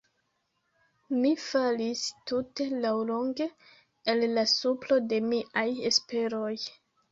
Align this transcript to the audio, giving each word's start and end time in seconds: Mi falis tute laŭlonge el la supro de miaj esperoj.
Mi 1.17 1.33
falis 1.43 2.01
tute 2.31 2.67
laŭlonge 2.87 3.49
el 4.15 4.27
la 4.33 4.49
supro 4.55 5.01
de 5.13 5.23
miaj 5.29 5.69
esperoj. 5.93 6.53